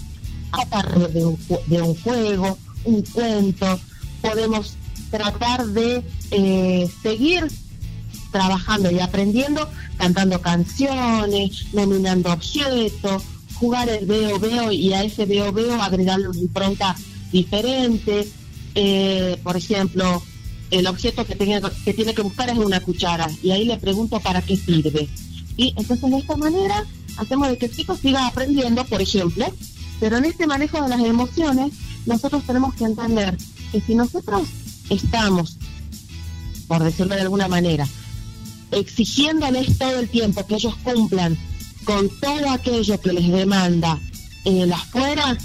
partir 0.71 1.09
de 1.09 1.25
un, 1.25 1.39
de 1.67 1.83
un 1.83 1.95
juego, 1.97 2.59
un 2.85 3.03
cuento, 3.03 3.81
podemos 4.21 4.75
tratar 5.11 5.67
de 5.67 6.03
eh, 6.31 6.89
seguir 7.03 7.47
trabajando 8.31 8.91
y 8.91 8.99
aprendiendo, 8.99 9.69
cantando 9.99 10.41
canciones, 10.41 11.67
nominando 11.73 12.33
objetos, 12.33 13.23
jugar 13.55 13.89
el 13.91 14.07
veo 14.07 14.39
veo 14.39 14.73
y 14.73 14.93
a 14.95 15.05
ese 15.05 15.27
veo 15.27 15.53
veo 15.53 15.81
agregarle 15.81 16.29
una 16.29 16.39
impronta 16.39 16.97
diferente. 17.31 18.29
Eh, 18.75 19.39
por 19.43 19.57
ejemplo, 19.57 20.23
el 20.71 20.87
objeto 20.87 21.27
que, 21.27 21.37
tenga, 21.37 21.71
que 21.85 21.93
tiene 21.93 22.15
que 22.15 22.23
buscar 22.23 22.49
es 22.49 22.57
una 22.57 22.81
cuchara 22.81 23.31
y 23.43 23.51
ahí 23.51 23.67
le 23.67 23.77
pregunto 23.77 24.19
para 24.21 24.41
qué 24.41 24.57
sirve. 24.57 25.09
Y 25.57 25.75
entonces 25.77 26.11
de 26.11 26.19
esta 26.19 26.37
manera 26.37 26.85
hacemos 27.17 27.49
de 27.49 27.59
que 27.59 27.67
el 27.67 27.77
chico 27.77 27.97
siga 27.97 28.27
aprendiendo, 28.27 28.85
por 28.85 29.01
ejemplo, 29.01 29.47
pero 30.01 30.17
en 30.17 30.25
este 30.25 30.47
manejo 30.47 30.83
de 30.83 30.89
las 30.89 31.01
emociones 31.01 31.73
nosotros 32.07 32.43
tenemos 32.45 32.75
que 32.75 32.85
entender 32.85 33.37
que 33.71 33.81
si 33.81 33.95
nosotros 33.95 34.43
estamos, 34.91 35.59
por 36.67 36.83
decirlo 36.83 37.15
de 37.15 37.23
alguna 37.23 37.49
manera, 37.49 37.87
exigiéndoles 38.71 39.79
todo 39.79 40.01
el 40.01 40.09
tiempo 40.09 40.47
que 40.47 40.55
ellos 40.57 40.75
cumplan 40.83 41.39
con 41.85 42.09
todo 42.21 42.51
aquello 42.51 43.01
que 43.01 43.13
les 43.13 43.29
demanda 43.29 43.99
el 44.45 44.73
afuera, 44.73 45.37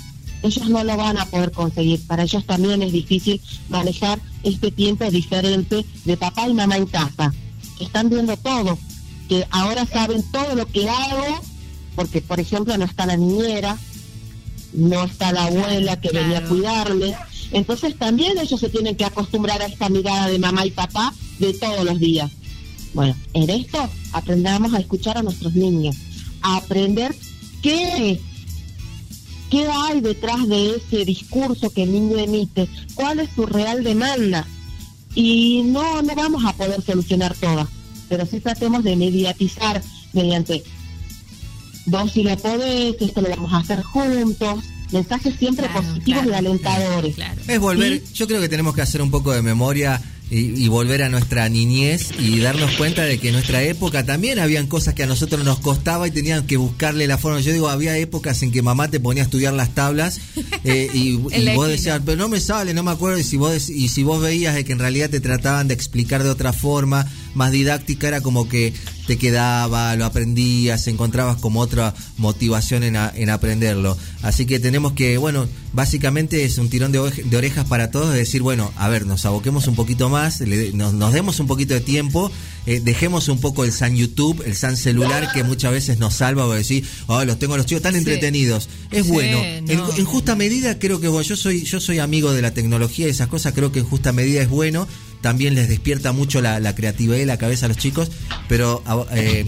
ellos 0.44 0.70
no 0.70 0.84
lo 0.84 0.98
van 0.98 1.18
a 1.18 1.26
poder 1.26 1.52
conseguir. 1.52 2.06
Para 2.08 2.24
ellos 2.24 2.46
también 2.46 2.82
es 2.82 2.92
difícil 2.92 3.42
manejar 3.70 4.20
este 4.44 4.72
tiempo 4.72 5.10
diferente 5.10 5.86
de 6.06 6.18
papá 6.18 6.48
y 6.48 6.54
mamá 6.54 6.78
en 6.78 6.86
casa. 6.86 7.34
Están 7.80 8.10
viendo 8.10 8.36
todo, 8.38 8.78
que 9.28 9.46
ahora 9.52 9.86
saben 9.86 10.24
todo 10.32 10.56
lo 10.56 10.66
que 10.66 10.90
hago, 10.90 11.42
porque 11.96 12.22
por 12.22 12.40
ejemplo 12.40 12.78
no 12.78 12.86
está 12.86 13.06
la 13.06 13.18
niñera, 13.18 13.78
no 14.74 15.04
está 15.04 15.32
la 15.32 15.46
abuela 15.46 16.00
que 16.00 16.10
venía 16.12 16.40
a 16.40 16.44
cuidarle. 16.46 17.16
Entonces 17.52 17.98
también 17.98 18.38
ellos 18.38 18.60
se 18.60 18.70
tienen 18.70 18.96
que 18.96 19.06
acostumbrar 19.06 19.62
a 19.62 19.66
esta 19.66 19.90
mirada 19.90 20.28
de 20.28 20.40
mamá 20.40 20.66
y 20.66 20.72
papá 20.72 21.14
de 21.40 21.54
todos 21.54 21.84
los 21.86 22.00
días. 22.00 22.32
Bueno, 22.94 23.16
en 23.34 23.50
esto 23.50 23.90
aprendamos 24.14 24.74
a 24.74 24.80
escuchar 24.80 25.18
a 25.18 25.24
nuestros 25.24 25.54
niños, 25.54 25.96
a 26.42 26.58
aprender 26.58 27.16
qué, 27.62 28.20
qué 29.50 29.68
hay 29.68 30.02
detrás 30.02 30.48
de 30.48 30.76
ese 30.76 31.06
discurso 31.06 31.70
que 31.70 31.84
el 31.84 31.92
niño 31.92 32.18
emite, 32.18 32.68
cuál 32.96 33.20
es 33.20 33.30
su 33.36 33.46
real 33.46 33.84
demanda. 33.84 34.48
Y 35.16 35.64
no, 35.66 36.02
no 36.02 36.16
vamos 36.16 36.46
a 36.46 36.54
poder 36.54 36.82
solucionar 36.82 37.36
todas, 37.36 37.68
pero 38.10 38.26
sí 38.26 38.40
tratemos 38.40 38.84
de 38.84 38.96
mediatizar 38.96 39.82
mediante 40.14 40.64
vos 41.88 42.12
si 42.12 42.24
lo 42.24 42.38
podés, 42.38 42.96
esto 43.00 43.22
lo 43.22 43.30
vamos 43.30 43.54
a 43.54 43.58
hacer 43.58 43.82
juntos, 43.82 44.64
mensajes 44.92 45.36
siempre 45.36 45.68
positivos 45.70 46.26
y 46.26 46.34
alentadores. 46.34 47.16
Es 47.48 47.60
volver, 47.60 48.04
yo 48.14 48.28
creo 48.28 48.42
que 48.42 48.50
tenemos 48.50 48.76
que 48.76 48.82
hacer 48.82 49.02
un 49.02 49.10
poco 49.10 49.32
de 49.32 49.42
memoria 49.42 50.02
y, 50.30 50.68
volver 50.68 51.04
a 51.04 51.10
nuestra 51.10 51.48
niñez 51.48 52.10
y 52.20 52.40
darnos 52.40 52.72
cuenta 52.76 53.04
de 53.04 53.18
que 53.18 53.30
en 53.30 53.36
nuestra 53.36 53.64
época 53.64 54.06
también 54.06 54.40
habían 54.40 54.68
cosas 54.68 54.94
que 54.94 55.04
a 55.04 55.06
nosotros 55.06 55.46
nos 55.46 55.60
costaba 55.60 56.06
y 56.06 56.12
tenían 56.12 56.46
que 56.46 56.58
buscarle 56.58 57.08
la 57.08 57.18
forma. 57.18 57.40
Yo 57.40 57.54
digo, 57.54 57.70
había 57.70 57.98
épocas 57.98 58.44
en 58.44 58.52
que 58.52 58.62
mamá 58.62 58.90
te 58.90 59.00
ponía 59.00 59.24
a 59.24 59.26
estudiar 59.26 59.54
las 59.54 59.74
tablas 59.74 60.20
eh, 60.66 60.90
y, 60.94 61.16
vos 61.56 61.70
decías, 61.70 62.02
pero 62.06 62.18
no 62.18 62.28
me 62.28 62.42
sale, 62.42 62.74
no 62.74 62.84
me 62.84 62.92
acuerdo. 62.92 63.18
Y 63.20 63.24
si 63.24 63.38
vos, 63.38 63.70
y 63.70 63.88
si 63.88 64.04
vos 64.04 64.22
veías 64.22 64.54
de 64.54 64.66
que 64.66 64.74
en 64.74 64.80
realidad 64.80 65.10
te 65.10 65.22
trataban 65.22 65.70
de 65.70 65.74
explicar 65.74 66.24
de 66.24 66.30
otra 66.30 66.52
forma, 66.52 67.10
más 67.34 67.52
didáctica, 67.52 68.08
era 68.08 68.22
como 68.22 68.48
que 68.48 68.74
te 69.08 69.18
quedaba, 69.18 69.96
lo 69.96 70.06
aprendías, 70.06 70.88
encontrabas 70.88 71.38
como 71.38 71.62
otra 71.62 71.96
motivación 72.18 72.84
en, 72.84 72.96
en 72.96 73.30
aprenderlo. 73.30 73.98
Así 74.22 74.46
que 74.46 74.60
tenemos 74.60 74.92
que, 74.92 75.18
bueno, 75.18 75.48
básicamente 75.78 76.44
es 76.44 76.58
un 76.58 76.70
tirón 76.70 76.92
de, 76.92 77.00
orejas 77.00 77.66
para 77.68 77.92
todos, 77.92 78.12
de 78.12 78.18
decir, 78.20 78.42
bueno, 78.42 78.74
a 78.76 78.90
ver, 78.90 79.06
nos 79.06 79.26
aboquemos 79.26 79.68
un 79.68 79.76
poquito 79.76 80.10
más, 80.10 80.42
nos, 80.42 81.14
demos 81.14 81.40
un 81.40 81.48
poquito 81.48 81.74
de 81.74 81.82
tiempo, 81.82 82.32
eh, 82.66 82.82
dejemos 82.84 83.30
un 83.30 83.40
poco 83.40 83.64
el 83.64 83.72
San 83.72 83.96
YouTube, 83.96 84.44
el 84.46 84.56
San 84.56 84.76
celular 84.76 85.32
que 85.34 85.44
muchas 85.44 85.72
veces 85.72 86.00
nos 86.00 86.16
salva, 86.16 86.46
o 86.46 86.52
decir, 86.52 86.84
oh, 87.06 87.24
los 87.26 87.40
tengo 87.40 87.54
a 87.54 87.58
los 87.58 87.66
chicos 87.66 87.84
tan 87.84 87.96
entretenidos. 87.96 88.70
Es 88.92 89.08
bueno. 89.08 89.40
En, 89.44 90.06
justa 90.06 90.36
medida 90.36 90.80
creo 90.80 91.00
que 91.00 91.08
yo 91.08 91.36
soy, 91.36 91.64
yo 91.64 91.80
soy 91.80 92.00
amigo 92.00 92.34
de 92.34 92.42
la 92.42 92.52
tecnología 92.52 93.08
y 93.08 93.12
esas 93.12 93.28
cosas, 93.28 93.54
creo 93.54 93.72
que 93.72 93.80
en 93.80 93.86
justa 93.86 94.12
medida 94.12 94.42
es 94.42 94.50
bueno 94.50 94.88
también 95.22 95.56
les 95.56 95.68
despierta 95.68 96.12
mucho 96.12 96.42
la, 96.42 96.76
creatividad 96.76 97.18
y 97.18 97.26
la 97.26 97.38
cabeza 97.38 97.66
a 97.66 97.70
los 97.70 97.78
chicos, 97.78 98.12
pero 98.48 98.84
eh, 99.12 99.46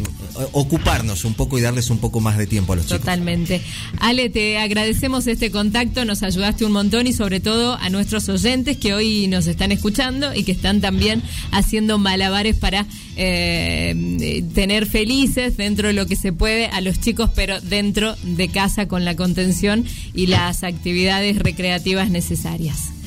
ocuparnos 0.53 1.25
un 1.25 1.33
poco 1.33 1.59
y 1.59 1.61
darles 1.61 1.89
un 1.89 1.99
poco 1.99 2.19
más 2.19 2.37
de 2.37 2.47
tiempo 2.47 2.73
a 2.73 2.77
los 2.77 2.85
chicos. 2.85 3.01
Totalmente. 3.01 3.61
Ale, 3.99 4.29
te 4.29 4.57
agradecemos 4.57 5.27
este 5.27 5.51
contacto, 5.51 6.05
nos 6.05 6.23
ayudaste 6.23 6.65
un 6.65 6.71
montón 6.71 7.07
y 7.07 7.13
sobre 7.13 7.39
todo 7.39 7.75
a 7.75 7.89
nuestros 7.89 8.29
oyentes 8.29 8.77
que 8.77 8.93
hoy 8.93 9.27
nos 9.27 9.47
están 9.47 9.71
escuchando 9.71 10.33
y 10.33 10.43
que 10.43 10.51
están 10.51 10.81
también 10.81 11.21
haciendo 11.51 11.97
malabares 11.97 12.55
para 12.55 12.85
eh, 13.15 14.43
tener 14.53 14.85
felices 14.85 15.57
dentro 15.57 15.87
de 15.87 15.93
lo 15.93 16.05
que 16.05 16.15
se 16.15 16.33
puede 16.33 16.67
a 16.67 16.81
los 16.81 16.99
chicos, 16.99 17.29
pero 17.35 17.59
dentro 17.61 18.15
de 18.23 18.47
casa 18.49 18.87
con 18.87 19.05
la 19.05 19.15
contención 19.15 19.85
y 20.13 20.27
las 20.27 20.63
actividades 20.63 21.37
recreativas 21.37 22.09
necesarias. 22.09 22.98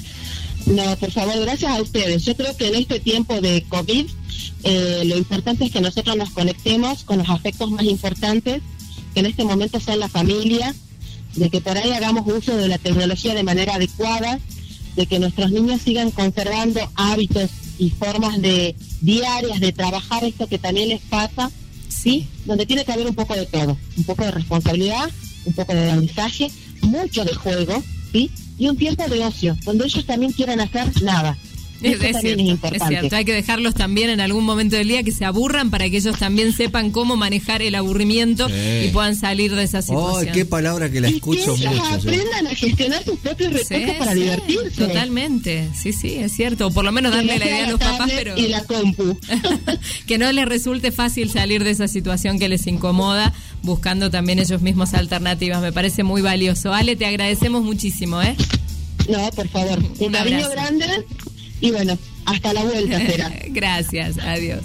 No, 0.73 0.97
por 0.97 1.11
favor, 1.11 1.39
gracias 1.39 1.71
a 1.71 1.83
ustedes. 1.83 2.25
Yo 2.25 2.35
creo 2.35 2.57
que 2.57 2.69
en 2.69 2.77
este 2.77 2.99
tiempo 2.99 3.39
de 3.43 3.63
COVID, 3.69 4.07
eh, 4.65 5.03
lo 5.05 5.19
importante 5.19 5.67
es 5.67 5.71
que 5.71 5.83
nosotros 5.83 6.17
nos 6.17 6.31
conectemos 6.31 7.05
con 7.05 7.19
los 7.19 7.29
aspectos 7.29 7.71
más 7.71 7.85
importantes, 7.85 8.63
que 9.13 9.21
en 9.21 9.27
este 9.27 9.45
momento 9.45 9.81
son 9.81 10.01
la 10.01 10.09
familia, 10.09 10.75
de 11.35 11.51
que 11.51 11.61
por 11.61 11.77
ahí 11.77 11.93
hagamos 11.93 12.27
uso 12.27 12.57
de 12.57 12.69
la 12.69 12.79
tecnología 12.79 13.35
de 13.35 13.43
manera 13.43 13.75
adecuada, 13.75 14.41
de 14.97 15.05
que 15.05 15.19
nuestros 15.19 15.51
niños 15.51 15.83
sigan 15.83 16.11
conservando 16.11 16.81
hábitos 16.95 17.51
y 17.79 17.91
formas 17.91 18.41
de 18.41 18.75
diarias 19.03 19.61
de 19.61 19.73
trabajar 19.73 20.25
esto 20.25 20.47
que 20.47 20.59
también 20.59 20.89
les 20.89 21.03
pasa, 21.03 21.51
¿sí? 21.91 22.27
Donde 22.47 22.65
tiene 22.65 22.87
que 22.87 22.93
haber 22.93 23.07
un 23.07 23.15
poco 23.15 23.35
de 23.35 23.45
todo, 23.45 23.77
un 23.99 24.05
poco 24.05 24.25
de 24.25 24.31
responsabilidad, 24.31 25.11
un 25.45 25.53
poco 25.53 25.75
de 25.75 25.91
aprendizaje, 25.91 26.51
mucho 26.81 27.27
de 27.27 27.35
juego, 27.35 27.83
¿sí? 28.11 28.31
Y 28.63 28.69
un 28.69 28.77
tiempo 28.77 29.09
de 29.09 29.27
ocio, 29.27 29.57
donde 29.65 29.87
ellos 29.87 30.07
también 30.07 30.31
quieran 30.31 30.61
hacer 30.61 31.03
nada. 31.03 31.37
Es, 31.83 32.21
cierto, 32.89 33.17
hay 33.17 33.25
que 33.25 33.33
dejarlos 33.33 33.75
también 33.75 34.11
en 34.11 34.21
algún 34.21 34.45
momento 34.45 34.77
del 34.77 34.89
día 34.89 35.03
que 35.03 35.13
se 35.13 35.25
aburran 35.25 35.71
para 35.71 35.89
que 35.91 35.97
ellos 35.97 36.19
también 36.19 36.53
sepan 36.53 36.91
cómo 36.91 37.17
manejar 37.17 37.63
el 37.63 37.75
aburrimiento 37.75 38.49
y 38.49 38.89
puedan 38.89 39.17
salir 39.17 39.55
de 39.55 39.65
esa 39.65 39.83
situación. 39.83 40.29
¡Ay, 40.29 40.33
qué 40.33 40.45
palabra 40.45 40.91
que 40.91 41.01
la 41.01 41.09
escucho 41.09 41.55
que 41.57 41.69
mucho! 41.69 41.85
aprendan 41.95 42.47
a 42.47 42.55
gestionar 42.55 43.05
sus 43.05 43.19
propios 43.19 43.53
recursos 43.53 43.97
para 43.99 44.15
divertirse. 44.15 44.71
Totalmente, 44.87 45.69
sí, 45.75 45.93
sí, 45.93 46.15
es 46.17 46.33
cierto. 46.33 46.69
O 46.69 46.71
por 46.71 46.85
lo 46.85 46.93
menos 46.93 47.13
darle 47.13 47.39
la 47.39 47.47
idea 47.47 47.67
a 47.67 47.71
los 47.71 47.81
papás, 47.81 48.11
pero. 48.15 48.37
Y 48.37 48.49
la 48.49 48.63
compu. 48.65 49.19
que 50.07 50.19
no 50.19 50.31
les 50.33 50.47
resulte 50.47 50.93
fácil 50.93 51.31
salir 51.31 51.65
de 51.65 51.71
esa 51.71 51.89
situación 51.89 52.39
que 52.39 52.49
les 52.49 52.67
incomoda, 52.67 53.33
buscando 53.63 54.11
también 54.11 54.39
ellos 54.39 54.63
mismos 54.63 54.95
alternativas. 54.95 55.61
Me 55.61 55.73
parece 55.73 56.03
muy 56.03 56.23
valioso. 56.23 56.73
Ale, 56.73 56.97
te 56.97 57.07
agradecemos 57.07 57.63
muchísimo, 57.63 58.23
¿eh? 58.23 58.37
No, 59.09 59.31
por 59.31 59.49
favor. 59.49 59.79
Un, 59.99 60.13
cariño 60.13 60.49
grande 60.51 60.87
y 61.63 61.71
bueno, 61.71 61.97
hasta 62.27 62.53
la 62.53 62.65
vuelta 62.65 62.99
será. 62.99 63.33
Gracias, 63.49 64.19
adiós. 64.19 64.61